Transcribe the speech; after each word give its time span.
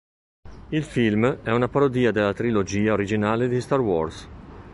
Il 0.69 0.81
film 0.83 1.41
è 1.43 1.51
una 1.51 1.67
parodia 1.67 2.09
della 2.09 2.33
trilogia 2.33 2.91
originale 2.93 3.47
di 3.47 3.61
"Star 3.61 3.81
Wars". 3.81 4.27